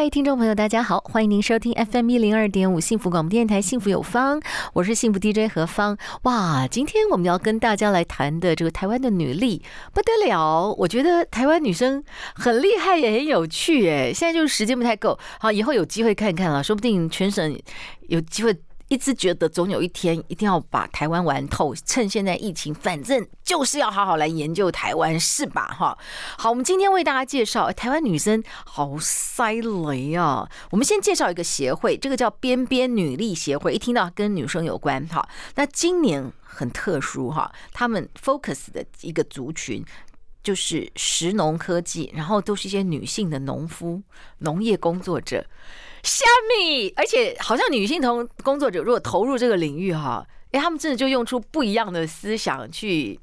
[0.00, 4.40] 嗨，听众朋友，大家好，欢迎您收听 FM 一零二点五幸福广播电台《幸福有方》，
[4.72, 5.98] 我是幸福 DJ 何方。
[6.22, 9.60] 哇，今天我们要跟大家来谈的这个台湾的女力
[9.92, 12.04] 不得了，我觉得台湾女生
[12.36, 14.12] 很厉害也很有趣哎。
[14.12, 17.58] 现在就是时间不太够，好，以后有机会看看了，说不定全省
[18.02, 18.56] 有机会。
[18.88, 25.66] 一直觉得总有一天一定要把台湾玩透，趁现在疫情，反正就是要好好来研究台湾，是吧？
[25.78, 25.96] 哈，
[26.38, 30.48] 好，我们今天为大家介绍台湾女生好塞雷啊！
[30.70, 39.84] 我们先介绍一个协会，这个叫边边女力协会，一听到跟女生有关，哈，那今年很特殊哈，他们 focus 的一个族群
[40.48, 44.00] 就是食农科技，然后都是一些女性的农夫、
[44.38, 45.44] 农业工作者。
[46.02, 53.20] 虾米，而且好像女性同工作者如果投入这个领域哈，哎，他们真的就用出不一样的思想去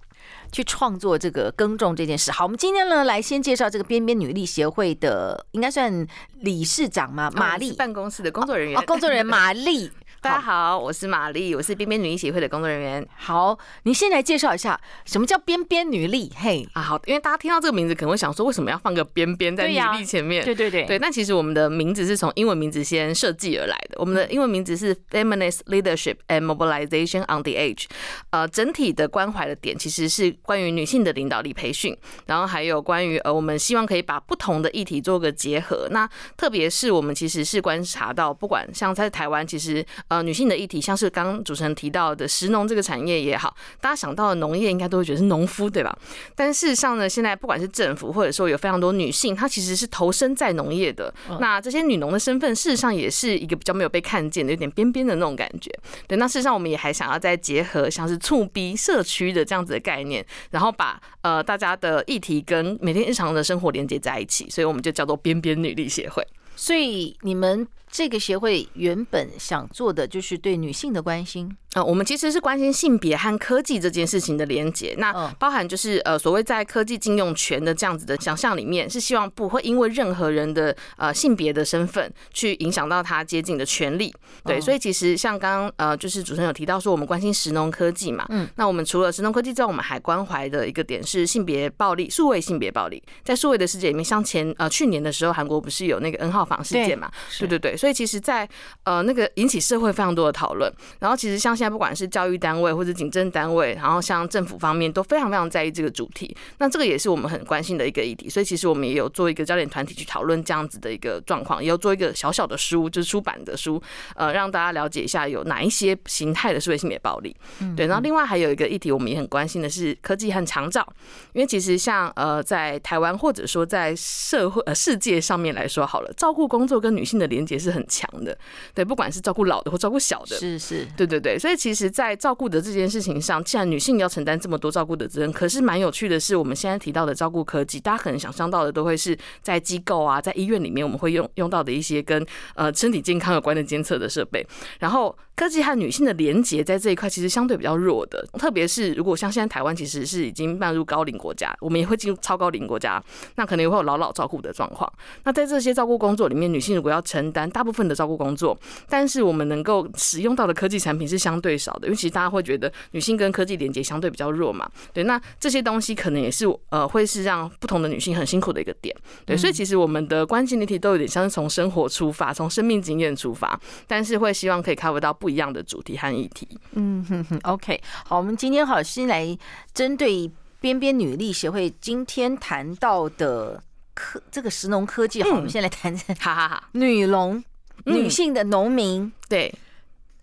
[0.51, 2.31] 去创作这个耕种这件事。
[2.31, 6.05] 好，我们今天呢来先介绍这个边边女力协会的，应该算
[6.41, 9.89] 理事长嘛，玛丽办公室的工作人员，哦，工作人员玛丽。
[10.25, 13.07] 大家好，我是玛丽，我是边边女力协会的工作人员。
[13.15, 16.33] 好，你先来介绍一下什么叫边边女力？
[16.35, 20.43] 嘿啊，好，因为大家听到这个名字可能会想说，为什么要放个边边在女力前面？
[20.43, 20.97] 对对对对。
[20.97, 23.97] 但其实我们的名字是从英文名字先设计而来的。
[23.99, 27.85] 我们的英文名字是 Feminist Leadership and Mobilization on the Edge。
[28.31, 35.87] 呃，整体的关怀的点其实是关于女性的领导力培训，然后还有关于呃，我们希望可以把不同的议题做个结合。
[35.91, 40.95] 那特别是我们其实是观察到，不管像在台湾，其实呃，女性的议题像。
[40.95, 45.93] 是刚刚主持人提到的食农这个产业也好，大家想到的农业应该都会觉得是农夫，对吧？
[46.35, 51.13] 但事实上呢，现在不管是政府或者说有非常多女性，她其实是投身在农业的。
[51.41, 55.69] 那这些女农的身份，事实上也是一个比较没有被看见的，有点边边的那种感觉。
[56.07, 66.25] 对，那事实上我们也还想要再结合像是促逼社区的这样子的概念，然后把呃大家的议题跟每天日常的生活连接在一起，所以我们就叫做边边女力协会。
[66.55, 71.49] 所以你们这个协会原本想做的就是对女性的关心。
[71.75, 84.13] 呃，我们其实是关心性别和科技这件事情的连结，那包含就是呃所谓在科技禁用权的这样子的想象里面，是希望不会因为任何人的呃性别的身份去影响到他接近的权利。
[84.45, 97.11] 对，所以其实像刚刚呃就是主持人有提到说我们关心石农科技嘛，嗯，那我们除了石农科技之外，我们还关怀的一个点是性别暴力，数位性别暴力，在数位的世界里面，像前呃去年的时候，韩国不是有那个 N 号房事件嘛？
[97.37, 98.49] 对对对，所以其实在
[98.85, 101.75] 呃那个引起社会非常多的讨论，然后其实像现在。
[101.75, 106.33] 不管是教育单位或者警政单位，然后像政府方面都非常非常在意这个主题。
[106.59, 108.29] 那这个也是我们很关心的一个议题。
[108.29, 113.81] 所以其实我们也有做一个焦点团体去讨论这样子的一个状况，也有做一个小小的书，就是出版的书，
[114.15, 117.35] 呃，让大家了解一下有哪一些形态的社会性别暴力。
[117.75, 120.87] 对，然后另外还有一个议题，我们也很关心的是科技和长照，
[121.33, 128.37] 因为其实像呃在台湾或者说在社会呃世界上面来说好了，照顾工作跟女性的连接是很强的。
[128.73, 131.55] 对，不管是照顾老的或照顾小的，是是，对对对，所以。
[131.65, 142.23] 其实，在照顾的这件事情上，既然女性要承担这么多照顾的责任，可是蛮有趣的是，我们现在提到的照顾科技，大家可能想象到的都会是在机构啊，在医院里面，我们会用用到的一些跟
[142.53, 144.45] 呃身体健康有关的监测的设备，
[144.79, 145.17] 然后。
[145.35, 153.03] 科技和女性的连结在这一块其实相对比较弱的，特别是如果像现在台湾其实是已经迈入高龄国家，我们也会进入超高龄国家，
[153.35, 154.89] 那可能也会有老老照顾的状况。
[155.25, 158.57] 那在这些照顾工作里面，女性如果要承担大部分的照顾工作，
[158.89, 164.69] 但是我们能够使用到的科技产品是相对少的，因为其实大家会觉得女性跟科技连接相对比较弱嘛。
[164.91, 168.93] 对，那这些东西可能也是呃会是让不同的女性很辛苦的一个点。
[169.25, 175.15] 对，所以其实我们的关心议题都有点像是从生活出发，从生命经验出发，但是会希望可以 cover 到。
[175.15, 176.45] 不一样的主题和议题。
[176.73, 179.35] 嗯哼哼，OK，好，我们今天好先来
[179.73, 180.29] 针对
[180.59, 183.63] 边边女力协会今天谈到的
[183.95, 187.43] 科这个食农科技，好，我们先来谈谈，哈哈哈， 女农，
[187.85, 189.51] 女性的农民，对，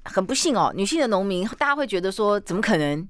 [0.05, 3.09] 很不幸哦，女性的农民，大家会觉得说，怎么可能？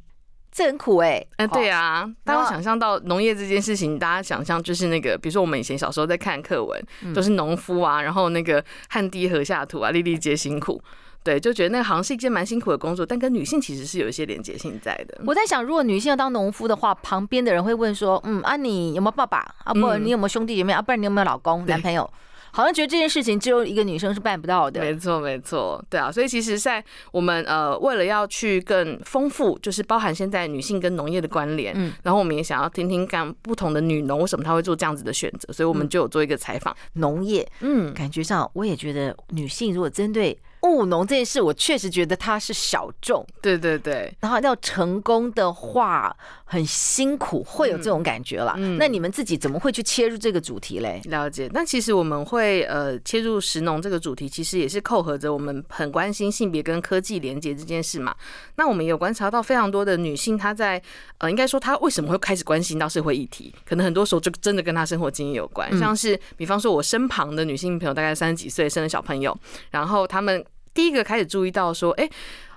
[0.54, 6.78] 这很苦哎、欸，嗯，对啊，大家想象到农业这件事情，大家想象就是那个，比如说我们以前小时候在看课文，
[7.14, 10.82] 都是农夫啊，然后那个汗滴禾下土啊，粒粒皆辛苦。
[11.24, 15.20] 对，就觉得那个好像是一件蛮辛苦的工作，但跟女性其实是有一些连接性在的。
[15.26, 19.38] 我在想，如果女性要当农夫的话，旁边的人会问说：“嗯，啊，你有没有爸爸？
[19.64, 20.72] 啊，不，你有没有兄弟姐妹？
[20.72, 22.08] 啊，不然你有没有老公、男朋友？”
[22.54, 24.78] 好像觉得这件事情只有一个女生是办不到的。
[24.78, 40.36] 没错，没错，对啊，所以其实，在我们呃为了要去更丰富，就是包含现在女性跟农业的关联，嗯，然后我们也想要听听看不同的女农为什么她会做这样子的选择，所以我们就有做一个采访农业，嗯，感觉上我也觉得女性如果针对。
[40.62, 48.54] 务农这件事，我确实觉得它是小众，对对对，然后要成功的话很辛苦，会有这种感觉了。
[48.56, 51.00] 嗯，那你们自己怎么会去切入这个主题嘞？
[51.06, 51.50] 了解。
[51.52, 58.14] 那其实我们会呃切入食农这个主题，其实也是扣合着我们很关心性别跟科技连接这件事嘛。
[58.54, 60.80] 那我们有观察到非常多的女性，她在
[61.18, 65.76] 呃应该说她为什么会开始关心到社会议题，可能很多时候就真的跟她生活经验有关。
[65.76, 69.36] 像是比方说我身旁的女性朋友，大概三十几岁生了小朋友，
[69.72, 70.44] 然后她们。
[70.74, 72.08] 第一个开始注意到说，哎。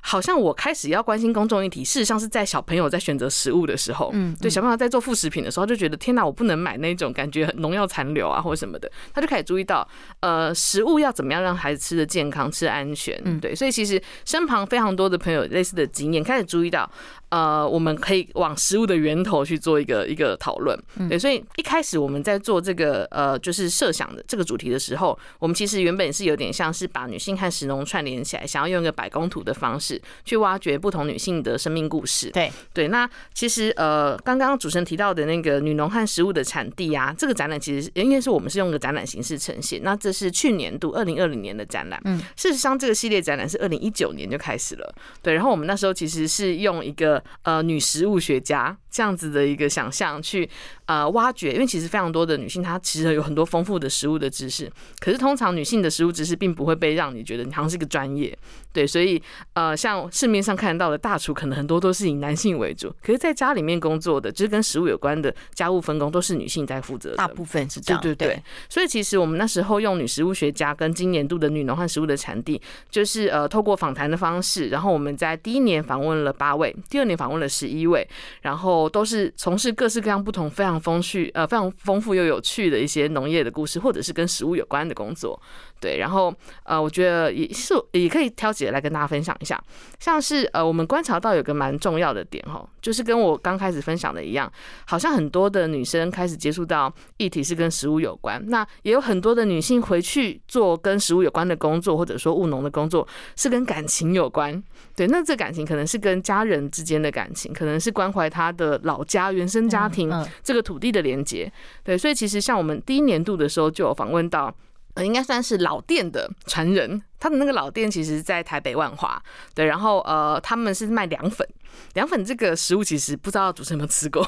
[0.07, 9.87] 好像我开始要关心公众议题，事实上是在小朋友在选择食物的时候，嗯，对，小朋友在做副食品的时候，就觉得天哪，我不能买那种感觉农药残留啊或者什么的，他就开始注意到，
[10.19, 16.87] 呃，食物要怎么样让孩子吃的健康、吃得安全，嗯，对，所以其实身旁非常多的朋友类似的经验，开始注意到，
[17.35, 20.79] 呃，我们可以往食物的源头去做一个一个讨论，
[21.09, 30.01] 对，所以一开始我们在做这个呃，就是设想的这个主题的时候，我们其实原本是有点像是把女性和食农串联起来，想要用一个百工图的方式。
[30.23, 32.29] 去挖掘不同女性的生命故事。
[32.31, 39.81] 对对，那其实呃，刚刚主持人提到的那个女农和食物的产地啊，这个展览其实应该是我们是用个展览形式呈现。
[39.83, 41.99] 那这是去年度二零二零年的展览。
[42.05, 44.95] 嗯，事实上这个系列展览是二零一九年就开始了。
[45.21, 48.77] 对，然后我们那时候其实是用一个呃女食物学家。
[48.95, 50.49] 这样子的一个想象去
[50.85, 58.37] 呃挖掘，因为其实非常多的女性她其实有很多丰富的食物的知识，可是通常女性的食物知识并不会被让你觉得你好像是一个专业。
[58.71, 59.21] 对，所以
[59.53, 60.09] 呃像。
[60.11, 68.01] 市面上看到的大厨可能很多都是以男性为主，可是在家里面工作的，就是跟食物有关的家务分工都是女性在负责的，大部分是这样。
[68.01, 78.07] 对对对，所以其实我们那时候用女食物学家跟今年度的女农和食物的产地，就是呃透过访谈的方式，然后我们在第一年访问了八位，第二年访问了十一位，
[78.41, 85.39] 然后都是从事各式各样不同、非常风趣呃非常丰富又有趣的一些农业的故事，或者是跟食物有关的工作。
[85.79, 86.33] 对，然后
[86.63, 89.61] 呃，我觉得也是也可以挑几个来跟大家分享一下，
[89.99, 94.51] 像是呃，我们观察到有个蛮重要的点哈，就是跟我刚开始分享的一样，
[94.87, 104.63] 好像很多的女生开始接触到议题是跟食物有关，那也有很多的女性回去做跟食物有关的工作，或者说务农的工作是跟感情有关。
[104.95, 110.11] 对，那这感情可能是跟家人之间的感情，可能是关怀她的老家、原生家庭
[110.41, 111.51] 这个土地的连接。
[111.83, 114.51] 对，所以其实像我们第一年度的时候就有访问到。
[114.95, 117.01] 呃，应该算是老店的传人。
[117.25, 119.19] 他的那个老店其实，在台北万华，
[119.55, 121.47] 对，然后呃，他们是卖凉粉，
[121.95, 124.27] 凉粉这个食物其实不知道主持人有没有吃过？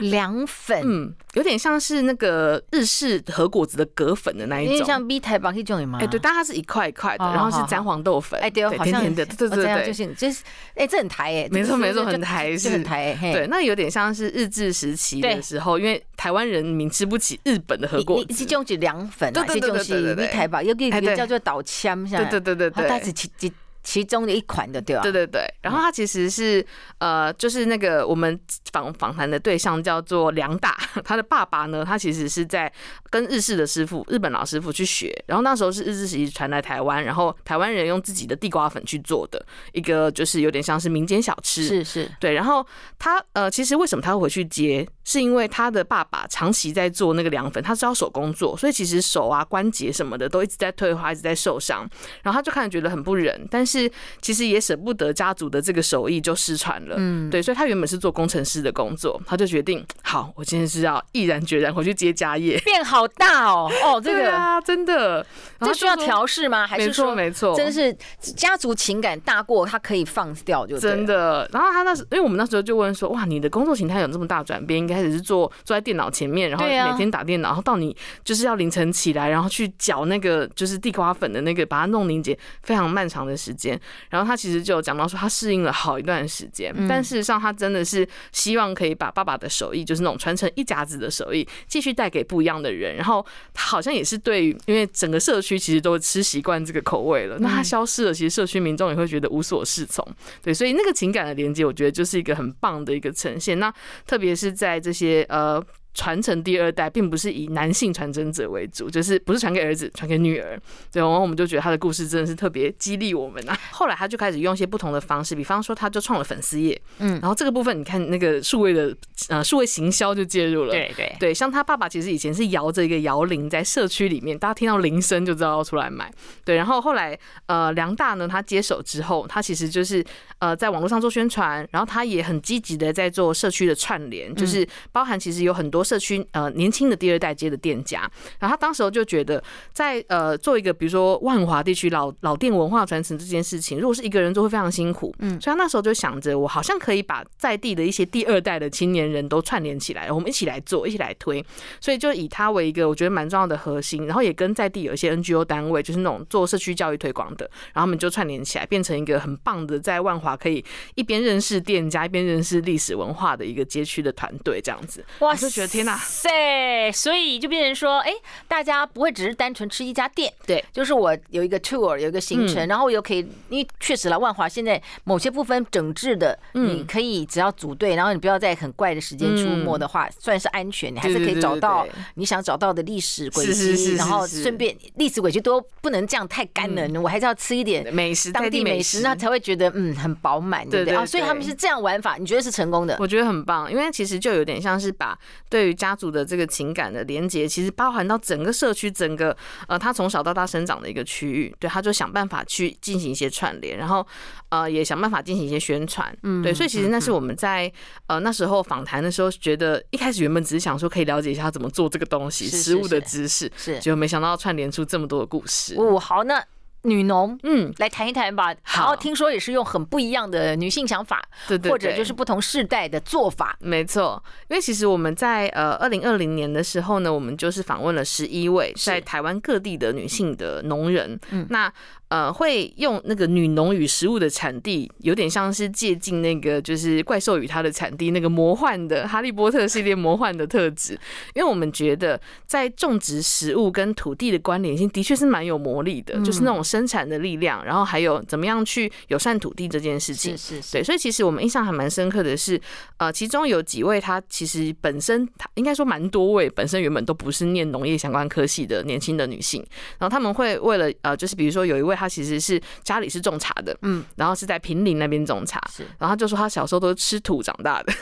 [0.00, 5.98] 凉粉，嗯，有点像是那个日式和果子的葛粉的那一种，有点像米苔目那种吗？
[6.00, 10.42] 哎，对，但它是一块一块的，然后是沾黄豆粉，哎，对，甜甜的，对对对，就是就是，
[10.74, 12.70] 哎，这很台哎，没错没错，很台是。
[12.70, 23.12] 很台，对，那有点像是日治时期的时候，因为台湾人民吃不起日本的和果子，这种是凉粉，对对对对对，米苔目，有个叫做岛签，对对对对对。
[23.12, 23.52] 其其
[23.84, 25.02] 其中的一款的，对吧？
[25.02, 25.42] 对对对。
[25.62, 26.64] 然后它其实是
[26.98, 28.38] 呃，就是那个我们
[28.70, 32.70] 访访谈的对象叫做梁大，他的爸爸呢，他其实是在
[33.08, 35.16] 跟日式的师傅、日本老师傅去学。
[35.26, 41.62] 然后那时候是日治时期传来台湾，然后台湾人用自己的地瓜粉去做的一个，就是有点像是民间小吃。
[41.62, 42.10] 是是。
[42.20, 42.34] 对。
[42.34, 42.66] 然后
[42.98, 44.86] 他呃，其实为什么他会回去接？
[45.08, 51.88] 是因为他的爸爸长期在做那个凉粉，他是要手工做，所以其实手啊关节什么的都一直在退化，一直在受伤。
[52.22, 56.96] 然后他就开始觉得很不忍，但是其实也舍不得家族的这个手艺就失传了。
[56.98, 62.58] 嗯，对，所以他原本是做工程师的工作，他就决定，好，我今天是要毅然决然回去接家业。
[62.58, 65.24] 变好大哦，哦， 这个啊，真的，
[65.60, 66.66] 这需要调试吗？
[66.66, 67.96] 还是说没错，真的是
[68.36, 71.48] 家族情感大过他可以放掉就真的。
[71.50, 74.97] 然后他那时，因为我们那时候就问说，哇，你的工作形态有这么大转变，应该。
[74.98, 83.78] 开始是坐坐在电脑前面，然后每天打电脑，然后到你就是要凌晨起来，然后去搅那个就是地瓜粉的那个，把它弄凝结，非常漫长的时间。
[84.10, 92.96] 然后他其实就讲到说，他适应了好一段时间，但事实上他真的是希望可以把爸爸的手艺，就是那种传承一家子的手艺，继续带给不一样的人。
[92.96, 93.24] 然后
[93.54, 100.06] 他好像也是对于，因为整个社区其实都吃习惯这个口味了，那他消失了，其实社区民众也会觉得无所适从。
[100.42, 103.58] 对，所以那个情感的连接，我觉得就是一个很棒的一个呈现。
[103.58, 103.72] 那
[104.06, 105.62] 特别是在这这些呃。
[105.98, 110.56] 传承第二代，并不是以男性传承者为主，就是不是传给儿子，传给女儿。
[110.92, 113.58] 对，然后我们就觉得他的故事真的是特别激励我们啊。
[113.72, 118.96] 后来他就开始用一些不同的方式，比方说他就创了粉丝页，嗯，然后这个部分你看那个数位的
[119.28, 121.16] 呃数位行销就介入了，对对。
[121.18, 126.08] 对，像他爸爸其实以前是摇着一个摇铃在社区里面，大家听到铃声就知道要出来买，
[126.44, 130.04] 对，然后后来呃梁大呢他接手之后，他其实就是
[130.38, 138.00] 呃在网络上做宣传，然后他也很积极的在做社区的串联，就是包含其实有很多社区呃年轻的第二代街的店家，
[138.38, 139.42] 然后他当时候就觉得
[139.72, 151.44] 在呃做一个比如说万华地区老老店文化传承这件事情，如果是一个人做会非常辛苦，嗯，所以他那时候就想着我好像可以把在地的一些第二代的青年人都串联起来，我们一起来做，一起来推，
[151.80, 160.64] 所以就以他为一个我觉得蛮重要的核心，然后也跟在地有一些 NGO 单位，就是那种做社区教育推广的，然后他们就串联起来，变成一个很棒的在万华可以
[160.94, 168.12] 一边认识店家一边认识历史文化的一个街区的团队，这样子，哇，就觉得天哪，塞，所以就变成说，哎，
[168.48, 173.18] 大家不会只是单纯吃一家店，对，就是我有一个 tour，有一个行程，然后又可以，
[173.48, 190.96] 因为确实了，万华现在某些部分整治的，你可以只要组队，然后你不要在很怪的时间出没的话，算是安全，你还是可以找到你想找到的历史轨迹，然后顺便历史轨迹都不能这样太干了，我还是要吃一点美食，当地美食，那才会觉得嗯很饱满，对不对？
[190.96, 191.06] 啊？
[191.06, 192.96] 所以他们是这样玩法，你觉得是成功的？
[192.98, 195.16] 我觉得很棒，因为其实就有点像是把
[195.48, 199.34] 对于家族的这个情感的连接，其实包含到整个社区，整个
[199.66, 204.06] 呃他从小到大生长的一个区域，对，他就想办法去进行一些串联，然后
[204.50, 207.72] 呃也想办法进行一些宣传，嗯，对，所以其实那是我们在
[208.06, 215.74] 呃那时候访谈的时候，觉得一开始原本只是想说可以了解一下怎么做这个东西，食物的知识，是，结果没想到串联出这么多的故事。
[215.76, 216.44] 哦，好，那。
[216.82, 218.54] 女农，嗯，来谈一谈吧。
[218.76, 223.56] 然后听说也是用很不一样的女性想法，对对，或者就是不同世代的做法。
[223.60, 231.18] 没错，因为其实我们在呃二零二零年的时候呢，我们就是访问了十一位在台湾各地的女性的农人。
[231.30, 231.72] 嗯，那。
[232.08, 240.94] 呃，会用那个女农与食物的产地，有点像是借鉴那个就是怪兽与它的产地那个魔幻的哈利波特系列魔幻的特质，
[241.34, 252.58] 因为我们觉得在种植食物跟土地的关联性的确是蛮有魔力的，就是那种生产的力量，然后还有怎么样去友善土地这件事情，是是是，对，所以其实我们印象还蛮深刻的是，
[252.96, 259.62] 呃，其中有几位他其实本身他应该说蛮多位本身原本都不是念农业相关科系的年轻的女性，
[259.98, 261.97] 然后他们会为了呃，就是比如说有一位。
[261.98, 267.92] 他其实是家里是种茶的，嗯，然后是在平林那边种茶，是，然后他就说他小时候都是吃土长大的。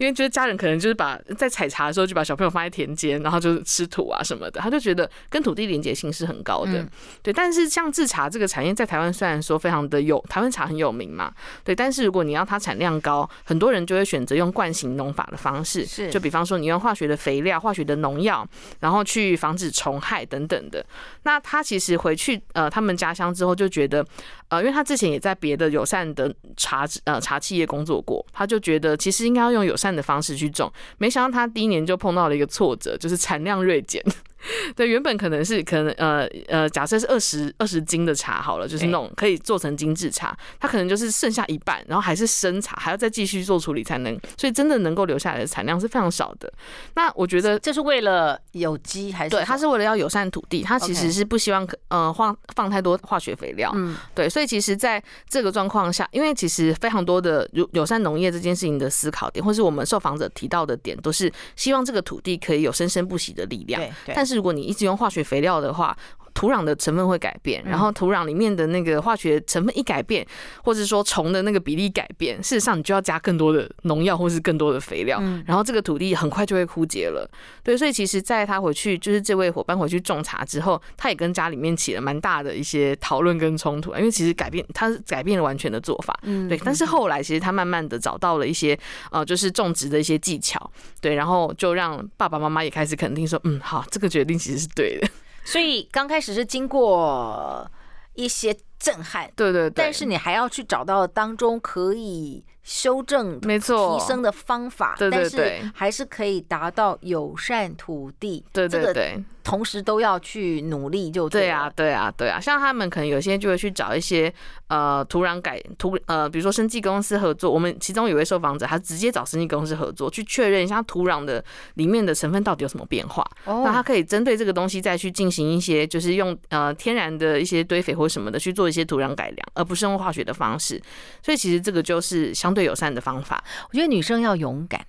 [0.00, 6.86] 因为觉得家人可能就是把在采茶的时候就把小朋友放在田间，然后就是吃土啊什么的，他就觉得跟土地连结性是很高的，
[7.22, 7.32] 对。
[7.32, 11.32] 但是像制茶这个产业在台湾虽然说非常的有，台湾茶很有名嘛，
[11.64, 11.74] 对。
[11.74, 16.10] 但是如果你要它产量高，很多人就会选择用惯行农法的方式，是。
[16.10, 18.46] 就比方说你用化学的肥料、化学的农药，
[18.80, 20.84] 然后去防止虫害等等的。
[21.24, 24.04] 那他其实回去呃他们家乡之后就觉得，
[24.48, 34.00] 呃，因为他之前也在别的友善的茶呃茶企业工作过，他就觉得其实应该要用友善的方式去种，没想到他第一年就碰到了一个挫折，就是产量锐减。
[34.74, 46.52] 对，原本可能是可能呃呃，假设是二十二十斤的茶好了，就是那种可以做成精致茶，它可能就是剩下一半，然后还是生茶，还要再继续做处理才能，所以真的能够留下来的产量是非常少的。
[46.94, 49.30] 那我觉得这是为了有机还是？
[49.30, 53.72] 对，它是为了要友善土地，它其实是不希望呃放放太多化学肥料。
[53.74, 63.80] 嗯，对，所以其实在这个状况下，因为其实非常多的友友善农业这件事情的思考点，或是我们受访者提到的点，都是希望这个土地可以有生生不息的力量。
[64.04, 64.36] 对，是。
[64.36, 65.96] 如果你一直用化学肥料的话，
[66.34, 70.26] 土壤的成分会改变，然后土壤里面的那个化学成分一改变，
[70.64, 77.28] 或者说虫的那个比例改变，事实上你就要加更多的农药或是更多的肥料，然后这个土地很快就会枯竭了。
[77.62, 86.58] 对，所以其实在他回去，就是这位伙伴回去种茶之后，他也跟家里面起了蛮大的一些讨论跟冲突，因为其实改变他改变了完全的做法，对。
[86.64, 88.78] 但是后来其实他慢慢的找到了一些
[89.10, 90.70] 呃，就是种植的一些技巧，
[91.00, 95.08] 对，然后就让爸爸妈妈也开始肯定说，嗯，好，这个决定其实是对的。
[95.44, 97.70] 所以刚开始是经过
[98.14, 109.24] 一些震撼，对对对，但是你还要去找到当中可以修正、没错，提升的方法，对对对，但是还是可以达到友善土地，对对对。
[109.44, 112.38] 同时都要去努力，就对，对啊，对啊，对啊。
[112.38, 114.32] 像他们可能有些就会去找一些
[114.68, 117.50] 呃土壤改土呃，比如说生技公司合作。
[117.50, 123.28] 我们其中有位受访者，他直接找生技公司合作，去确认一下土壤的里面的成分到底有什么变化。
[123.44, 130.80] 哦，那他可以针对这个东西再去进行一些，就是用呃天然的一些堆肥或什么的去做一些土壤改良，而不是用化学的方式。
[131.20, 133.42] 所以其实这个就是相对友善的方法。
[133.68, 134.84] 我觉得女生要勇敢。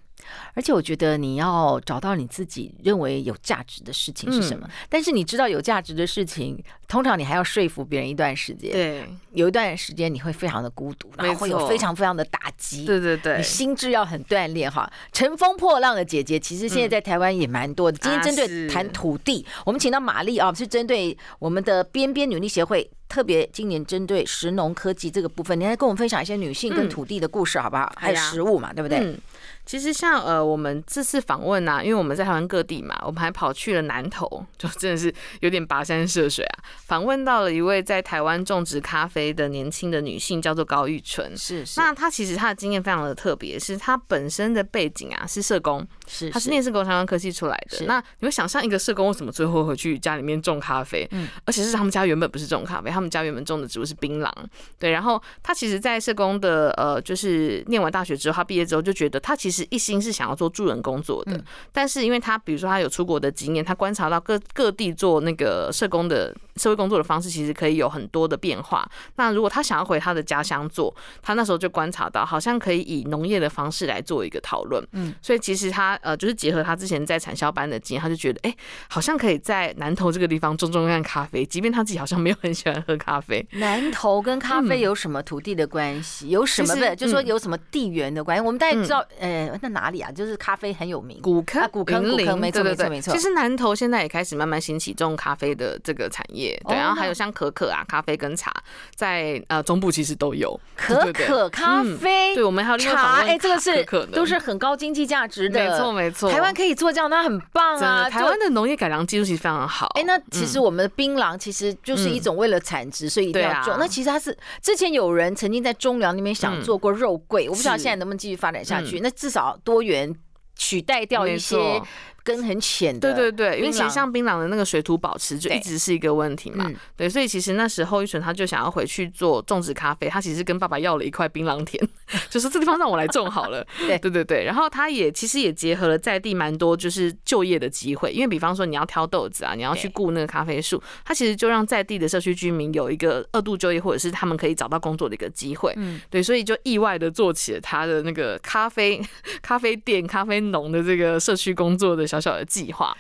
[0.54, 4.66] 而且我觉得你要找到你自己认为有价值的事情是什么。
[4.66, 8.72] 嗯、但是你知道有价值的事情，通常你还要说服别人一段时间。
[8.72, 12.86] 对，有一段时间你会非常的孤独，然后会有非常非常的打击。
[12.86, 14.90] 对对对，你心智要很锻炼哈。
[15.12, 17.98] 乘风破浪的姐姐，其实现在在台湾也蛮多的。
[17.98, 22.90] 嗯、今天针对谈土地，啊、我们请到玛丽啊，是针对我们的边边女力协会。
[23.14, 27.84] 特别今年针对食农科技这个部分，你来跟我们分享一些女性跟土地的故事，好不好？
[27.84, 28.98] 嗯、还有食物嘛，哎、对不对？
[28.98, 29.20] 嗯
[29.66, 36.60] 其实像呃，我们这次访问啊，因为我们在台湾各地嘛，我们还跑去了南投，就真的是有点跋山涉水啊。
[36.86, 41.32] 访问到了一位在台湾种植咖啡的年轻的女性，叫做高玉纯。
[41.38, 41.80] 是是。
[41.80, 47.86] 那她其实她的经验非常的特别，是她本身的背景啊是社工，是她是念社工相关科技出来的。
[47.86, 51.08] 那你会想象一个社工为什么最后回去家里面种咖啡？
[51.12, 51.30] 嗯。
[51.46, 54.30] 而且是他们家原本不是种咖啡，他们家原本种的植物是槟榔。
[54.78, 54.92] 对。
[54.92, 60.34] 然后他其实，在社工的呃，就是念完大学之后，他毕业之后就觉得他其实一心是想要。
[60.34, 61.40] 做助人工作的，
[61.72, 68.84] 但是因为他比如说他有出国的经验，他观察到各各地做那个社工的社会工作的方式，其实可以有很多的变化。
[69.16, 74.84] 那如果他想要回他的家乡做，他那时候就观察到，好像可以以农业的方式来做一个讨论。
[74.94, 78.56] 嗯，所以其实他呃，就是结合他之前在产销班的经验，他就觉得，哎，
[78.90, 83.46] 好像可以在南投这个地方种种看咖啡，即便他自己好像没有很喜欢喝咖啡。
[83.52, 86.30] 南投跟咖啡有什么土地的关系？
[86.30, 86.74] 有什么？
[86.76, 88.44] 不就是说有什么地缘的关系？
[88.44, 90.12] 我们大家知道，呃，那哪里啊？
[90.12, 93.14] 就是咖啡很有名，古坑、啊、古坑、古坑，没错没错没错。
[93.14, 98.52] 其实南投现在也开始慢慢兴起种咖啡的这个产业，对，然后还有像可可啊、咖啡跟茶，
[98.96, 102.36] 在呃中部其实都有可可 咖啡。
[102.36, 106.32] 对，我们还有茶，哎，这个是都是很高经济价值的，没错没错。
[106.32, 108.10] 台湾可以做这样，那很棒啊！
[108.10, 109.92] 台湾的农业改良技术其实非常好。
[109.96, 113.76] 哎，那其实我们的槟榔其实就是一种为了产值，所以一定要种。
[113.80, 119.00] 那其实他是之前有人曾经在中粮那边想做过肉桂，我不知道现在能不能继续发展下去。
[119.00, 120.16] 那至少多元。
[120.56, 121.82] 取代掉一些。
[122.24, 131.82] 根很浅的，对对对，因为其实像槟榔的那个水土保持就一直是一个问题嘛，对，所以其实那时候玉纯他就想要回去做种植咖啡，他其实跟爸爸要了一块槟榔田，
[132.30, 133.98] 就是这地方让我来种好了， 对。
[134.00, 149.02] 对对对，然后他也其实也结合了在地蛮多就是就业的机会，因为比方说你要挑豆子啊，你要去雇那个咖啡树，他其实就让在地的社区居民有一个二度就业或者是他们可以找到工作的一个机会，嗯，对，所以就意外的做起了他的那个咖啡
[149.42, 152.96] 咖啡店、咖啡农的这个社区工作的小小的计划。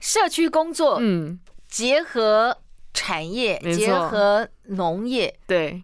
[0.00, 2.58] 社区工作，嗯，结合
[2.92, 5.82] 产业，嗯、结合农业，对，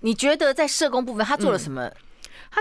[0.00, 1.90] 你觉得在社工部分他做了什么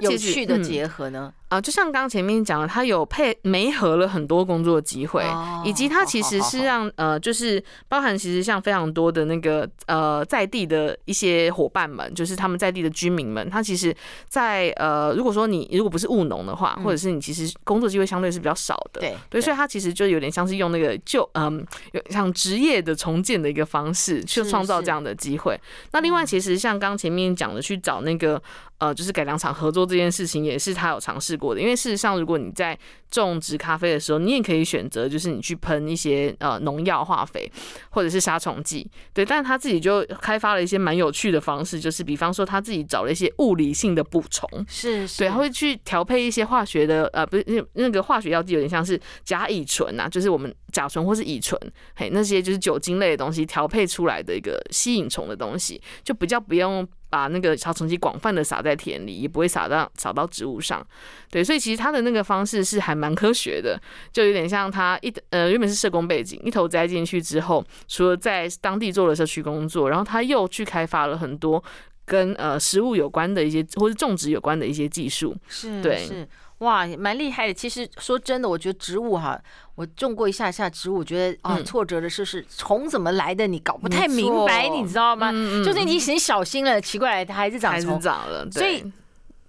[0.01, 1.33] 有趣的结合呢？
[1.49, 5.23] 啊，就像刚刚前面讲的，他有配媒合了很多工作机会，
[5.63, 13.95] 以及他其实是让呃，就是包含其实像非常多的那个呃在地的一些伙伴们，就是他们在地的居民们，他其实
[14.27, 25.57] 在呃，如果说你如果不是务农的话，或者是你其实工作机会相对是比较少的，对对，所以他其实就有点像是用那个就嗯，有像职业的重建的一个方式去创造这样的机会。
[25.91, 28.41] 那另外，其实像刚前面讲的去找那个
[28.79, 32.77] 呃，就是改良厂合作这件事情，也是他有尝试过的，因为事实上，如果你在
[33.09, 37.49] 种植咖啡的时候，你也可以选择，就是你去喷一些呃农药、化肥
[37.91, 39.23] 或者是杀虫剂，对。
[39.23, 51.59] 但是他自己就开发了一些蛮有趣的方式，就是比方说他自己找了一些物理性的补充，是，是，对，他会去调配一些化学的呃，不是那那个化学药剂，有点像是甲乙醇啊，就是我们甲醇或是乙醇，
[51.95, 56.87] 嘿，那些就是酒精类的东西调配出来的一个吸引虫的东西，就比较不用。
[57.09, 60.85] 把那个杀虫剂广泛的撒在田里，也不会撒到撒到植物上，
[61.31, 71.63] 对，所以其实他的那个方式是还蛮科学的，就有点像他一呃原本是社工背景，一头栽进去之后，除了在当地做了社区工作，然后他又去开发了很多
[72.03, 76.05] 跟呃食物有关的一些或是种植有关的一些技术，是，对。
[76.05, 76.27] 是
[76.59, 77.53] 哇，蛮厉害的。
[77.53, 79.39] 其实说真的，我觉得植物哈，
[79.75, 85.31] 我种过一下下植物，我觉得啊，挫折的是是虫怎么来的，你搞不太明白，你知道吗？
[85.63, 88.47] 就是你很小心了，奇怪，它还是长虫，长了。
[88.51, 88.83] 所以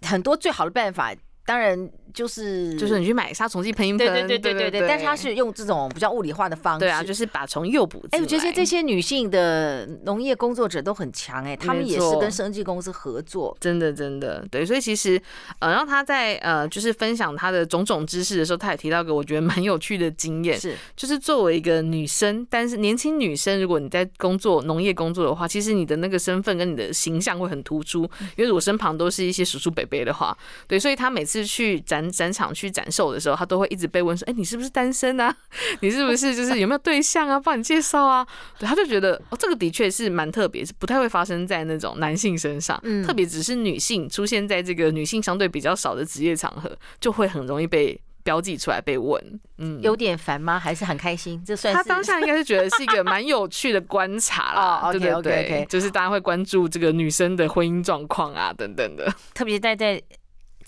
[0.03, 1.91] 很多最好的办法，当然。
[2.15, 4.89] 就是就是你去买杀虫剂喷一喷，对对对对对对。
[4.89, 8.05] 但是他是用这种比较物理化的方式，对啊，就是把虫诱捕。
[8.11, 14.65] 哎，我觉得这些女性的农业工作者都很强哎，她们也是跟生技公司合作，真的真的对。
[14.65, 15.21] 所以其实
[15.59, 28.03] 呃，然后她在呃就是分享她的种种知识的时候，她也提到个我觉得蛮有趣的经验，是就是作为一个女生，但是年轻女生，如果你在工作农业工作的话，其实你的那个身份跟你的形象会很突出，
[28.37, 31.98] 因为我身旁都是一些叔叔伯伯的话，对，所以她每次去展。
[32.11, 35.35] 展场去展售的时候，他都会一直被问说：“哎，你是不是单身啊？
[35.81, 37.41] 你是不是就是有没有对象啊？
[37.41, 38.27] 帮你介绍啊？”
[38.59, 42.79] 对，他就觉得哦，这个的确是蛮特别，是不太会发生在那种男性身上。
[42.83, 49.41] 嗯，特别只是女性出现在这个女性相对比较少的职业场合，就会很容易被标记出来被问。
[49.59, 50.59] 嗯，有点烦吗？
[50.59, 51.43] 还是很开心？
[51.47, 54.81] 这算是他当下应该是觉得是一个蛮有趣的观察啦。
[54.87, 60.03] 哦，对对对，就是大家会关注这个女生的婚姻状况啊，等等的，特别在在。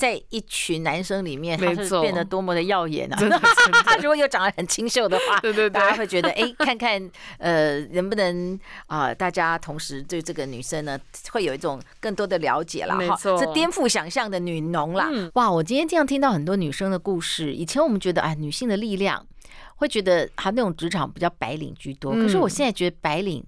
[0.01, 3.19] 在一群男生里面，他是变得多么的耀眼啊！
[4.01, 10.99] 如果又长得很清秀的话， 对对对，大家会觉得哎、欸，看看呃，能不能啊、呃，大家同时对这个女生呢，
[11.33, 12.97] 会有一种更多的了解啦。
[12.97, 15.11] 哈，是颠覆想象的女农啦。
[15.13, 17.53] 嗯、哇，我今天这样听到很多女生的故事。
[17.53, 19.27] 以前我们觉得哎，女性的力量，
[19.77, 22.15] 会觉得她那种职场比较白领居多。
[22.15, 23.45] 可是我现在觉得白领。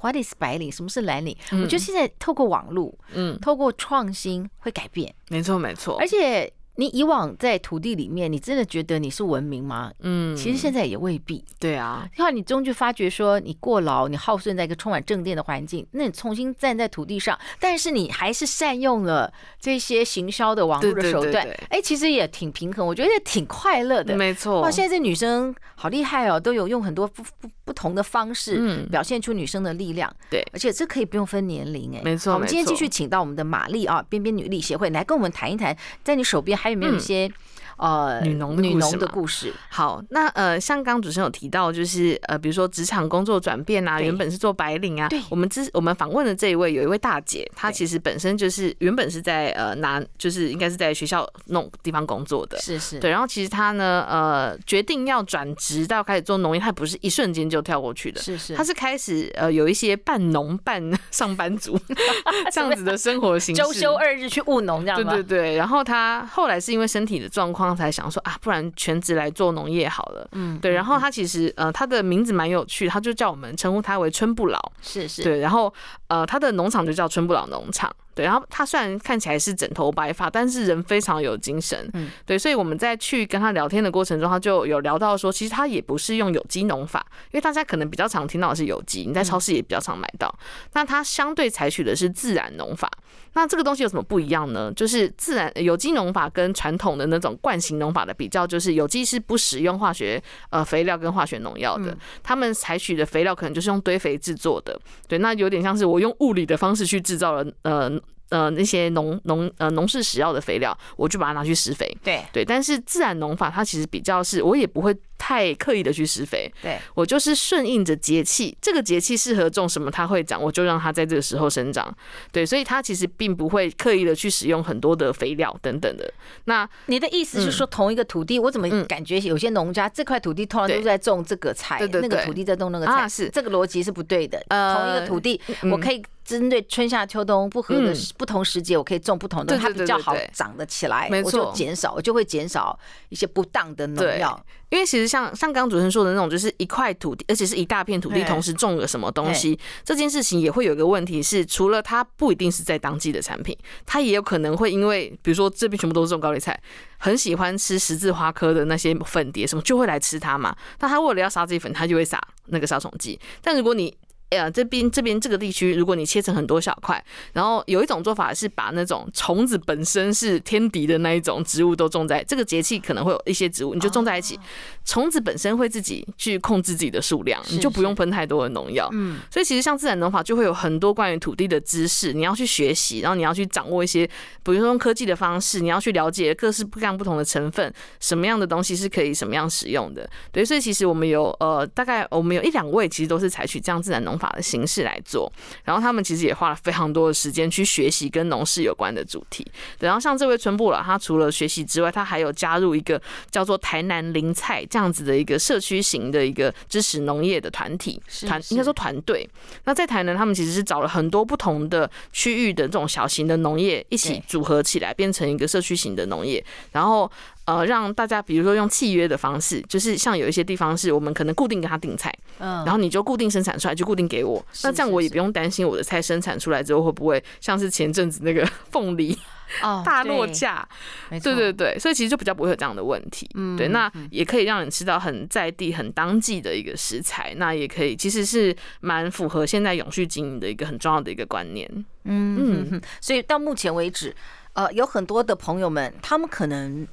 [0.00, 0.70] What is 白领？
[0.70, 1.36] 什么是蓝领？
[1.52, 5.14] 我觉得现在透过网络，嗯，透过创新会改变。
[5.28, 5.98] 没错，没错。
[5.98, 6.52] 而且。
[6.76, 9.92] 你以往在土地里面，你真的觉得你是文明吗？
[10.00, 11.44] 嗯，其实现在也未必。
[11.58, 24.14] 对啊，然后你终究发觉说，你过劳，你耗损在一个充满正电的环境，那你重新站在土地上，但是你还是善用了这些行销的网络的手段，哎，其实也挺平衡，我觉得也挺快乐的。
[24.16, 24.60] 没错。
[24.60, 30.14] 哇，现在这女生好厉害哦，都有用很多不不不同的方式，表现出女生的力量。
[30.30, 32.34] 对，而且这可以不用分年龄，哎，没错。
[32.34, 37.30] 我们今天继续请到我们的玛丽啊，边边女力协会来跟我们谈一谈，在你手边还有没有一些？
[37.76, 39.52] 呃，女农女农的故事。
[39.68, 45.08] 好，那呃，像刚主持人有提到，就是呃，比如说职场工作转变啊，原本是做白领啊。
[45.08, 45.20] 对。
[45.28, 52.58] 我们之我们访问的这一位，有一位大姐，她其实本身就是原本是在呃拿，就是应该是在学校那种地方工作的。
[52.58, 52.98] 是是。
[52.98, 58.22] 对，然后其实她呢，呃，决定要转职到开始做农业，她不是一瞬间就跳过去的。
[58.22, 58.54] 是是。
[58.54, 61.78] 她是开始呃有一些半农半上班族
[62.50, 63.60] 这样子的生活形式。
[63.60, 65.12] 周休二日去务农这样吗？
[65.12, 65.56] 对对对。
[65.56, 67.65] 然后她后来是因为身体的状况。
[67.66, 70.28] 刚才想说啊，不然全职来做农业好了。
[70.32, 70.72] 嗯，对。
[70.72, 74.72] 然后他其实呃，他的名字蛮有趣，他就叫我们称呼他为春不老。
[74.80, 75.22] 是是。
[75.22, 75.72] 对，然后
[76.08, 77.94] 呃，他的农场就叫春不老农场。
[78.16, 81.88] 对，然后他虽然看起来是整头白发，但是人非常有精神。
[81.92, 82.38] 嗯，对。
[82.38, 90.34] 所以我们在去跟他聊天的过程中，他就有聊到说，其实他也不是用有机农法，因为大家可能比较常听到的是有机，你在超市也比较常买到。
[90.72, 92.90] 那他相对采取的是自然农法。
[93.34, 94.72] 那这个东西有什么不一样呢？
[94.74, 107.92] 就是自然有机农法跟传统的那种惯性农法的比较，就是有机是不使用化学呃肥料跟化学农药的，他们采取的肥料可能就是用堆肥制作的，对，那有点像是我用物理的方式去制造了呃。
[108.28, 111.96] 呃，那些农农呃农事使要的肥料，我就把它拿去施肥。
[112.02, 116.52] 对对，但是自然农法它其实比较是，我也不会太刻意的去施肥。
[116.62, 121.94] 对，我就是顺应着节气，这个节气适合种什么，它会长，我就让它在这个时候生长。
[122.32, 126.12] 对，所以它其实并不会刻意的去使用很多的肥料等等的。
[126.44, 134.42] 那你的意思是说，同一个土地，我怎么感觉有些农家这块土地突然都在种这个菜，那个土地在种那个菜，是这个逻辑是不对的。
[134.48, 136.02] 呃，同一个土地，我可以。
[136.26, 141.08] 针对春夏秋冬不合的不同时节，我可以种不同的，它比较好长得起来。
[141.08, 142.76] 没错，我就减少，我就会减少
[143.10, 144.44] 一些不当的农药。
[144.68, 156.60] 因为其实像像刚刚主持人说的那种，就是一块土地，而且是一大片土地，同时种了什么东西，这件事情也会有一个问题是，除了它不一定是在当季的产品，它也有可能会因为，比如说这边全部都是种高丽菜，
[156.98, 160.56] 很喜欢吃十字花科的那些粉蝶什么，就会来吃它嘛。
[160.80, 163.18] 那它为了要杀这些粉，它就会撒那个杀虫剂。
[163.40, 163.96] 但如果你
[164.30, 174.36] 哎呀，这边这边这个地区，如果你切成很多小块，然后有一种做法是把那种虫子本身是天敌的那一种植物都种在这个节气，可能会有一些植物，你就种在一起，
[174.84, 178.88] 虫子本身会自己去控制自己的数量，你就不用喷太多的农药。
[178.92, 184.04] 嗯，所以其实像自然农法就会有很多关于土地的知识，你要去学习，然后你要去掌握一些，
[184.42, 190.08] 比如说用科技的方式，你要去了解各式各样不同的成分，什么样的东西是可以什么样使用的。
[190.32, 195.30] 对，所以其实我们有呃，大概我们有一两位其实都是采取这样自然农法的形式来做，
[195.64, 199.46] 然后他们其实也花了非常多的时间去学习跟农事有关的主题。
[199.80, 203.00] 然后像这位村部老，他除了学习之外，他还有加入一个
[203.30, 209.28] 叫做台南林菜这样子的一个社区型的一个支持农业的团体团，应该说团队。
[209.64, 217.10] 那在台南，他们其实是找了很多不同的区域的这种小型的农业一起组合起来，变成一个社区型的农业，然后。
[217.46, 224.44] 呃，让大家比如说用契约的方式，就是像有一些地方是我们可能固定跟他订菜，嗯，然后你就固定生产出来，就固定给我。
[224.64, 229.16] 那这样我也不用担心我的菜生产出来之后会不会像是前阵子那个 凤梨
[229.84, 230.68] 大落价，
[231.08, 233.30] 对对对，所以其实就比较不会有这样的问题。
[233.34, 241.70] 嗯，对，那也可以让你吃到很在地、很当季的一个食材，那也可以其实是蛮符合现在永续经营的一个很重要的一个观念。
[242.02, 244.12] 嗯嗯，所以到目前为止，
[244.54, 246.84] 呃，有很多的朋友们，他们可能。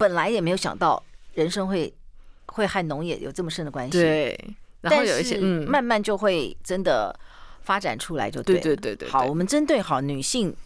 [0.00, 1.02] 本来也没有想到
[1.34, 1.92] 人生会
[2.46, 4.54] 会和农业有这么深的关系，对。
[4.80, 7.14] 然后有一些，嗯，慢慢就会真的
[7.60, 8.58] 发展出来，就对。
[8.58, 9.10] 对对对对。
[9.10, 10.56] 好，我们针对好女性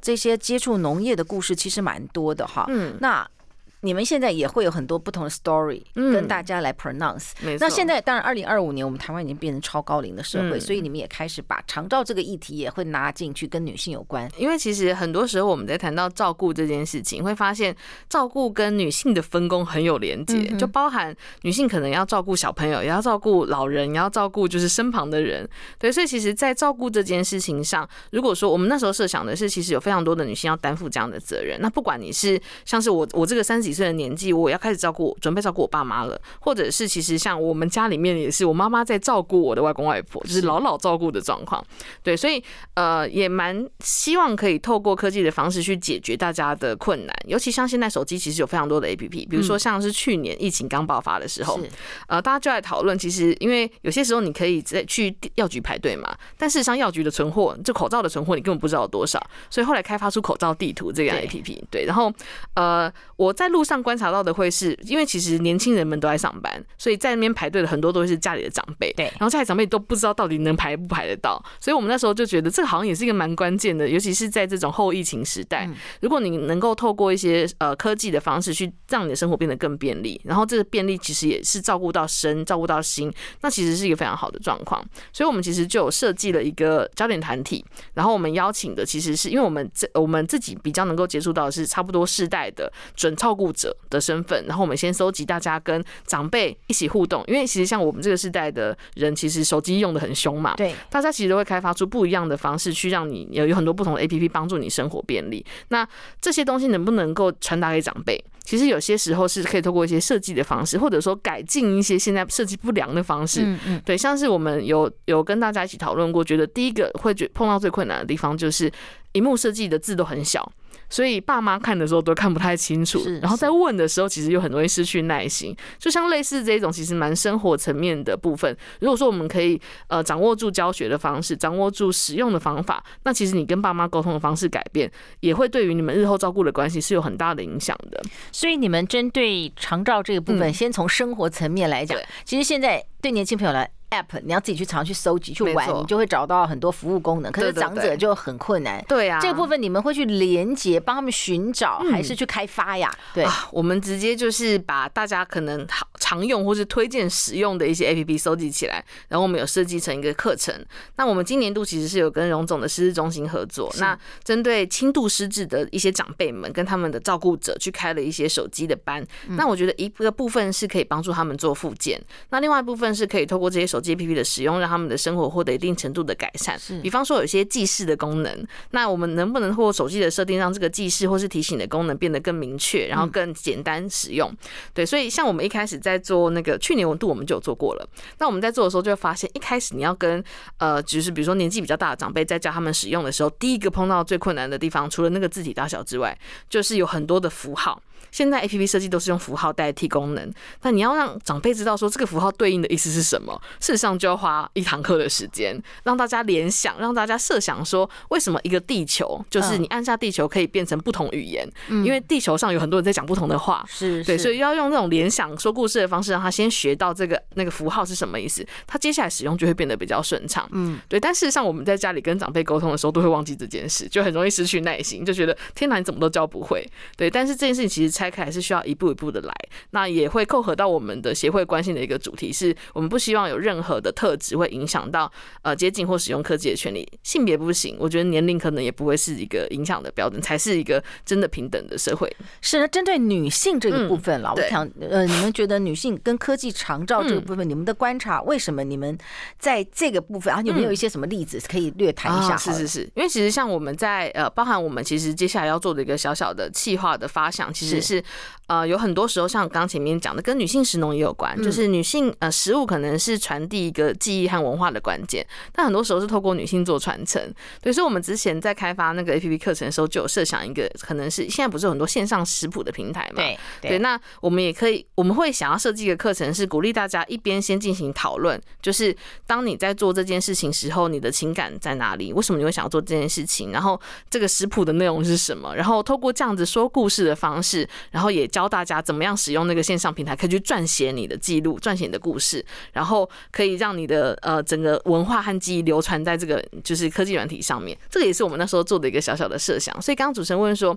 [0.00, 2.64] 这些接触农业的故事，其实蛮多的哈。
[2.70, 2.96] 嗯。
[2.98, 3.30] 那
[3.80, 7.30] 你们现在也会有很多不同的 story 跟大家来 pronounce。
[7.42, 14.28] 嗯、那现在当然，二零二五年我们台湾已经变成超高龄的社会，嗯、所以你们也开始把长照这个议题也会拿进去，跟女性有关。
[14.36, 17.74] 因为其实很多时候我们在谈到照顾这件事情，会发现
[18.08, 25.48] 照顾跟女性的分工很有连结，就包含女性可能要照顾小朋友，也要照顾老人，也要照顾就是身旁的人。
[25.78, 31.60] 对，所以其实，在照顾这件事情上，如果说我们那时候设想的是，其实有非常多的女性要担负这样的责任。
[31.60, 41.62] 那不管你是像是我，我这个三十几岁的年纪，我要开始照顾，准备照顾我爸妈了，或者是其实像我们家里面也是，我妈妈在照顾我的外公外婆，就是老老照顾的状况。
[42.02, 42.42] 对，所以
[42.74, 47.14] 呃，也蛮希望可以透过科技的方式去解决大家的困难。
[47.26, 51.60] 尤其像现在手机其实有非常多的 APP，比如说像是去年疫情刚爆发的时候，
[52.06, 61.58] 呃，大家就在讨论，其实因为有些时候你可以在去药局排队嘛，但事实上药局的存货，就口罩的存货，你根本不知道有多少，所以后来开发出口罩地图这个 APP。
[61.70, 62.10] 对，然后
[62.54, 68.92] 呃，我在路上观察到的会是，因为其实年轻人们都在上班，所以在那边排队的很多都是家里的长辈。
[68.92, 75.68] 对，然后家里长辈都不知道到底能排不排得到，所以我们那时候就觉得这个好像也是一个蛮关键的，尤其是在这种后疫情时代，
[76.00, 84.80] 如果你能够透过一些呃科技的方式去让你的生活变得更便利，然后这个便利其实也是照顾到身、照顾到心，那其实是一个非常好的状况。
[85.12, 105.44] 所以我们其实就有设计了一个焦点团体，然后我们邀请的其实是因为我们这我们自己比较能够接触到的是差不多世代的准照顾者的身份，然后我们先搜集大家跟长辈一起互动，因为其实像我们这个世代的人，其实手机用得很凶嘛，对，大家其实都会开发出不一样的方式去让你有有很多不同的 APP 帮助你生活便利。
[105.68, 105.86] 那
[106.20, 108.22] 这些东西能不能够传达给长辈？
[108.44, 113.42] 其实有些时候是可以透过一些设计的方式，或者说改进一些现在设计不良的方式。
[113.42, 118.72] 嗯嗯，对，像是我们有有跟大家一起讨论过，觉得第一个会觉碰到最困难的地方就是，
[119.12, 120.50] 荧幕设计的字都很小。
[120.90, 125.54] 所以爸妈看的时候都看不太清楚，然后在问的时候，其实又很容易失去耐心。
[125.78, 128.56] 就像类似这种，其实蛮生活层面的部分。
[128.80, 138.02] 如果说我们可以呃掌握住教学的方式，掌握住使用的方法，那其实你跟爸妈沟通的方式改变，也会对于你们日后照顾的关系是有很大的影响的。
[138.32, 143.70] 所以你们针对长照这个部分，先从生活层面来讲，其实现在对年轻朋友来。
[143.90, 147.32] App 你要自己去常去搜集去玩，你就会找到很多服务功能。
[147.32, 148.84] 可是长者就很困难。
[148.88, 152.92] 对啊，这个部分你们会去连接，帮他们寻找，还是去开发呀？
[153.14, 160.54] 对，我们直接就是把大家可能好常用或是推荐使用的一些 app 收集起来，然后我们有设计成一个课程。
[160.96, 169.02] 那我们今年度其实是有跟荣总的失智中心合作，那针对轻度失智的一些长辈们跟他们的照顾者去开了一些手机的班。
[169.28, 173.78] 那我觉得一个部分是可以帮助他们做复健，那另外一部分是可以透过这些手。
[173.80, 176.58] 机 APP 的使用，让他们的生活获得一定程度的改善。
[176.82, 184.36] 比方说有些记事的功能，那我们能不能透过手机的设定，让这个记事或是提醒的功能变得更明确，然后更简单使用？
[184.74, 187.88] 对，所以像我们一开始在在做那个去年温度，我们就有做过了。
[188.18, 190.22] 那我们在做的时候，就会发现，一开始你要跟
[190.58, 196.16] 呃，就是比如说年纪比较大的长辈在教他们使用的时候，第一个碰到最困难的地方，除了那个字体大小之外，
[196.50, 197.80] 就是有很多的符号。
[198.10, 220.98] 现在 A P P 设计都是用符号代替功能，但你要让长辈知道说这个符号对应的意思是什么，事实上就要花一堂课的时间，让大家联想，让大家设想说为什么一个地球就是你按下地球可以变成不同语言，因为地球上有很多人在讲不同的话，是对，所以要用那种联想说故事的方式，让他先学到这个那个符号是什么意思，他接下来使用就会变得比较顺畅，嗯，对。
[220.98, 226.66] 但事实上我们在家里跟长辈沟通的时候都会忘记这件事，就很容易失去耐心，就觉得天哪，你怎么都教不会，
[226.96, 227.10] 对。
[227.10, 227.97] 但是这件事情其实。
[227.98, 229.34] 拆开还是需要一步一步的来，
[229.70, 235.10] 那也会扣合到我们的协会关心的一个主题，是我们不希望有任何的特质会影响到
[235.42, 242.08] 呃接近或使用科技的权利，性别不行，我觉得年龄可能也不会是一个影响的标准，才是一个真的平等的社会。
[242.40, 248.96] 是针对女性这个部分了，嗯、我想呃，你们觉得女性跟科技长照这个部分，嗯、你们的观察，为什么你们
[249.40, 252.36] 在这个部分啊，有没有一些什么例子可以略谈一下？
[252.36, 257.87] 是是是，因为其实像我们在呃，包含我们其实接下来要做的一个小小的企划的发想，其实。
[257.88, 258.04] 是
[258.48, 267.22] 呃，有很多时候像刚前面讲的，跟女性食农也有关，就是女性呃食物可能是传递一个记忆和文化的关键，但很多时候是透过女性做传承。
[267.60, 273.22] 对，所以我们之前在开发那个 APP 课程的时候，就有设想一个可能是现在不是有很多线上食谱的平台嘛？
[273.22, 273.78] 对对。
[273.80, 278.96] 那我们也可以，我们会想要设计一个课程，是鼓励大家一边先进行讨论，就是
[279.26, 282.14] 当你在做这件事情时候，你的情感在哪里？
[282.14, 283.52] 为什么你会想要做这件事情？
[283.52, 285.54] 然后这个食谱的内容是什么？
[285.54, 287.68] 然后透过这样子说故事的方式。
[287.90, 297.76] 然后也教大家怎么样使用那个线上平台，可以去撰写你的记录，撰写你的故事，然后可以让你的呃整个文化和记忆流传在这个就是科技软体上面。
[297.90, 299.80] 这个也是我们那时候做的一个小小的设想。
[299.80, 300.76] 所以刚刚主持人问说，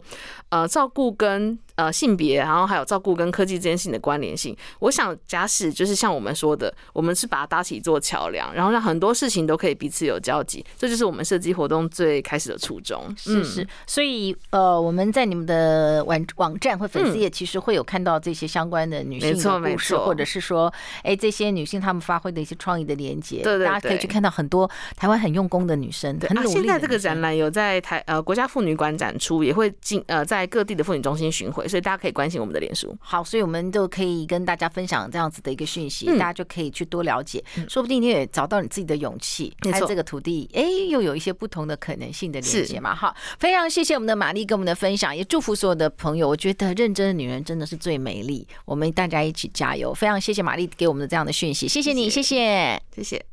[0.51, 4.55] 呃，照顾跟呃性别，然后还有照顾跟科技之间性的关联性。
[4.79, 13.01] 我想，假使就是像我们说的，我们是把它搭起一座桥梁，然后让很多事情都可以彼此有交集，这就是我们设计活动最开始的初衷。
[13.17, 26.49] 是是，所以呃，我们在你们的网网站或粉丝页其实会有看到这些相关的女性的故事，或者是说，哎，这些女性她们发挥的一些创意的连接，对对，大家可以去看到很多台湾很用功的女生，很努力。
[26.49, 32.95] 现在这个展览有在台呃国家妇女馆展出，也会进呃在各地的妇女中心巡回，所以大家可以关心我们的脸书。
[32.99, 42.95] 好，所以我们就可以跟大家分享这样子的一个讯息，大家就可以去多了解，说不定你也找到你自己的勇气，在这个土地，哎，又有一些不同的可能性的连接嘛。
[42.95, 46.27] 好，非常谢谢我们的玛丽跟我们的分享，也祝福所有的朋友。
[46.27, 49.93] 我觉得认真的女人真的是最美丽，我们大家一起加油。
[49.93, 53.30] 非常谢谢玛丽给我们的这样的讯息，谢谢你，谢谢，谢谢。